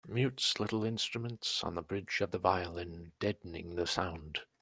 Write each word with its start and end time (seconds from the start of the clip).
Mutes 0.07 0.59
little 0.59 0.83
instruments 0.83 1.63
on 1.63 1.75
the 1.75 1.83
bridge 1.83 2.21
of 2.21 2.31
the 2.31 2.39
violin, 2.39 3.11
deadening 3.19 3.75
the 3.75 3.85
sound. 3.85 4.39